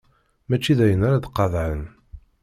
[0.49, 1.83] Mačči d ayen ara d-qaḍɛen.